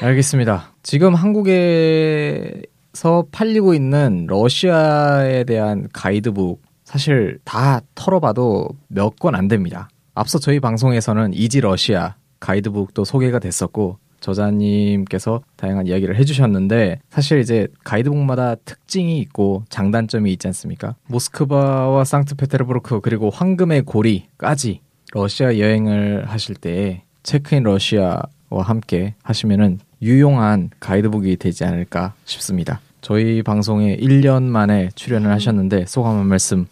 알겠습니다. 0.00 0.72
지금 0.82 1.14
한국에 1.14 2.62
서 2.94 3.26
팔리고 3.30 3.74
있는 3.74 4.26
러시아에 4.26 5.44
대한 5.44 5.86
가이드북 5.92 6.65
사실 6.86 7.38
다 7.44 7.80
털어봐도 7.94 8.70
몇 8.88 9.16
권 9.18 9.34
안 9.34 9.48
됩니다. 9.48 9.88
앞서 10.14 10.38
저희 10.38 10.60
방송에서는 10.60 11.34
Easy 11.34 11.60
러시아 11.60 12.14
가이드북도 12.40 13.04
소개가 13.04 13.38
됐었고 13.38 13.98
저자님께서 14.20 15.42
다양한 15.56 15.86
이야기를 15.86 16.16
해주셨는데 16.16 17.00
사실 17.10 17.40
이제 17.40 17.68
가이드북마다 17.84 18.54
특징이 18.64 19.18
있고 19.20 19.64
장단점이 19.68 20.32
있지 20.32 20.46
않습니까? 20.48 20.94
모스크바와 21.08 22.04
상트페테르부르크 22.04 23.00
그리고 23.02 23.30
황금의 23.30 23.82
고리까지 23.82 24.80
러시아 25.12 25.58
여행을 25.58 26.24
하실 26.28 26.54
때 26.54 27.02
체크인 27.22 27.62
러시아와 27.64 28.62
함께 28.62 29.14
하시면은 29.22 29.80
유용한 30.02 30.70
가이드북이 30.80 31.36
되지 31.36 31.64
않을까 31.64 32.14
싶습니다. 32.24 32.80
저희 33.00 33.42
방송에 33.42 33.96
1년 33.96 34.42
만에 34.44 34.88
출연을 34.94 35.30
하셨는데 35.30 35.84
소감 35.86 36.18
한 36.18 36.26
말씀. 36.26 36.66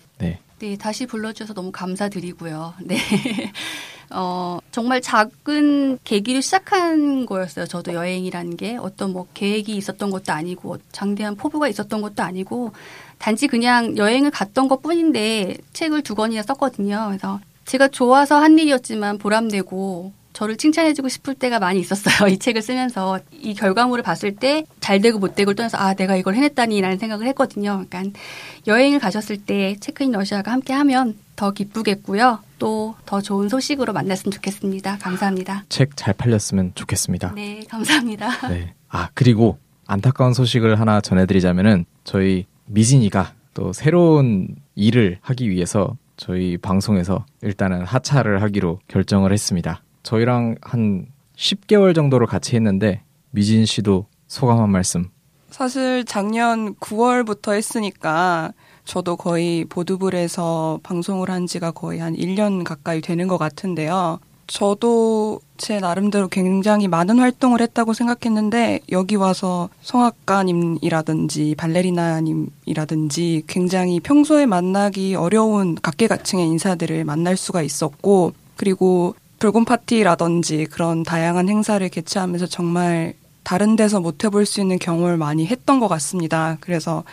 네. 0.64 0.70
네, 0.70 0.76
다시 0.78 1.04
불러주셔서 1.04 1.52
너무 1.52 1.70
감사드리고요. 1.70 2.74
네. 2.84 2.96
어, 4.10 4.58
정말 4.70 5.02
작은 5.02 5.98
계기로 6.04 6.40
시작한 6.40 7.26
거였어요. 7.26 7.66
저도 7.66 7.92
여행이라는 7.92 8.56
게 8.56 8.76
어떤 8.76 9.12
뭐 9.12 9.26
계획이 9.34 9.76
있었던 9.76 10.10
것도 10.10 10.32
아니고 10.32 10.78
장대한 10.90 11.36
포부가 11.36 11.68
있었던 11.68 12.00
것도 12.00 12.22
아니고 12.22 12.72
단지 13.18 13.46
그냥 13.46 13.96
여행을 13.98 14.30
갔던 14.30 14.68
것 14.68 14.80
뿐인데 14.82 15.58
책을 15.74 16.02
두 16.02 16.14
권이나 16.14 16.42
썼거든요. 16.42 17.06
그래서 17.08 17.40
제가 17.66 17.88
좋아서 17.88 18.36
한 18.36 18.58
일이었지만 18.58 19.18
보람되고 19.18 20.12
저를 20.34 20.56
칭찬해주고 20.58 21.08
싶을 21.08 21.34
때가 21.34 21.58
많이 21.60 21.80
있었어요. 21.80 22.28
이 22.28 22.38
책을 22.38 22.60
쓰면서 22.60 23.20
이 23.32 23.54
결과물을 23.54 24.02
봤을 24.04 24.34
때 24.36 24.64
잘 24.80 25.00
되고 25.00 25.18
못 25.18 25.34
되고를 25.34 25.56
떠나서 25.56 25.78
아 25.78 25.94
내가 25.94 26.14
이걸 26.16 26.34
해냈다니라는 26.34 26.98
생각을 26.98 27.26
했거든요. 27.28 27.84
그러니까 27.88 28.18
여행을 28.66 28.98
가셨을 28.98 29.38
때 29.38 29.76
체크인 29.80 30.12
러시아가 30.12 30.52
함께하면 30.52 31.16
더 31.36 31.52
기쁘겠고요. 31.52 32.40
또 32.58 32.94
더 33.06 33.20
좋은 33.20 33.48
소식으로 33.48 33.92
만났으면 33.92 34.32
좋겠습니다. 34.32 34.98
감사합니다. 34.98 35.64
책 35.68 35.96
잘 35.96 36.12
팔렸으면 36.14 36.72
좋겠습니다. 36.74 37.32
네, 37.34 37.62
감사합니다. 37.70 38.28
네. 38.48 38.74
아, 38.88 39.08
그리고 39.14 39.58
안타까운 39.86 40.34
소식을 40.34 40.80
하나 40.80 41.00
전해드리자면은 41.00 41.84
저희 42.04 42.46
미진이가 42.66 43.32
또 43.54 43.72
새로운 43.72 44.48
일을 44.74 45.18
하기 45.22 45.48
위해서 45.50 45.96
저희 46.16 46.56
방송에서 46.56 47.24
일단은 47.42 47.84
하차를 47.84 48.42
하기로 48.42 48.80
결정을 48.88 49.32
했습니다. 49.32 49.82
저희랑 50.04 50.56
한 50.62 51.06
10개월 51.36 51.94
정도를 51.94 52.28
같이 52.28 52.54
했는데 52.54 53.02
미진 53.30 53.66
씨도 53.66 54.06
소감 54.28 54.60
한 54.60 54.70
말씀. 54.70 55.08
사실 55.50 56.04
작년 56.04 56.74
9월부터 56.76 57.54
했으니까 57.54 58.52
저도 58.84 59.16
거의 59.16 59.64
보드블에서 59.64 60.80
방송을 60.82 61.30
한 61.30 61.46
지가 61.46 61.72
거의 61.72 61.98
한 62.00 62.14
1년 62.14 62.64
가까이 62.64 63.00
되는 63.00 63.26
것 63.26 63.38
같은데요. 63.38 64.20
저도 64.46 65.40
제 65.56 65.78
나름대로 65.78 66.28
굉장히 66.28 66.86
많은 66.86 67.18
활동을 67.18 67.62
했다고 67.62 67.94
생각했는데 67.94 68.80
여기 68.92 69.16
와서 69.16 69.70
성악가님이라든지 69.80 71.54
발레리나님이라든지 71.56 73.44
굉장히 73.46 74.00
평소에 74.00 74.44
만나기 74.44 75.14
어려운 75.14 75.76
각계각층의 75.76 76.46
인사들을 76.46 77.04
만날 77.04 77.36
수가 77.36 77.62
있었고 77.62 78.32
그리고 78.56 79.14
불금 79.44 79.66
파티라든지 79.66 80.64
그런 80.70 81.02
다양한 81.02 81.50
행사를 81.50 81.86
개최하면서 81.86 82.46
정말 82.46 83.12
다른 83.42 83.76
데서 83.76 84.00
못 84.00 84.24
해볼 84.24 84.46
수 84.46 84.62
있는 84.62 84.78
경험을 84.78 85.18
많이 85.18 85.44
했던 85.44 85.80
것 85.80 85.88
같습니다. 85.88 86.56
그래서 86.60 87.04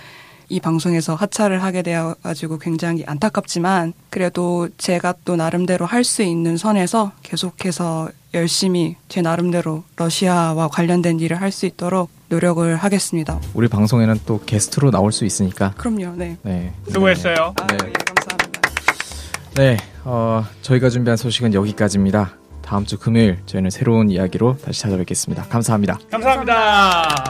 이 0.48 0.62
방송에서 0.62 1.13
하차를 1.13 1.62
하게 1.62 1.82
되어가지고 1.82 2.60
굉장히 2.60 3.04
안타깝지만 3.06 3.91
그래도 4.10 4.70
제가 4.78 5.13
또 5.26 5.36
나름대로 5.36 5.86
할 5.86 6.06
수 6.06 6.24
있는 6.24 6.56
선에서 6.56 7.12
계속해서 7.22 8.08
열심히 8.34 8.96
제 9.10 9.22
나름대로 9.22 9.84
러시아와 9.98 10.70
관련된 10.70 11.20
일을 11.20 11.41
할 11.41 11.52
수 11.52 11.65
있도록 11.65 12.10
노력을 12.30 12.78
하겠습니다. 12.78 13.41
우리 13.54 13.67
방송에는 13.67 14.22
또 14.26 14.39
게스트로 14.46 14.89
나올 14.91 15.12
수 15.12 15.26
있으니까. 15.26 15.74
그럼요, 15.76 16.15
네. 16.15 16.38
네. 16.44 16.72
수고했어요. 16.94 17.54
아, 17.60 17.67
네. 17.67 17.78
예, 17.88 17.91
감사합니다. 17.91 18.62
네, 19.56 19.78
어, 20.04 20.44
저희가 20.62 20.90
준비한 20.90 21.18
소식은 21.18 21.54
여기까지입니다. 21.54 22.38
다음 22.62 22.86
주 22.86 22.98
금요일 22.98 23.40
저희는 23.46 23.70
새로운 23.70 24.10
이야기로 24.10 24.58
다시 24.64 24.82
찾아뵙겠습니다. 24.82 25.44
감사합니다. 25.46 26.00
감사합니다. 26.10 27.26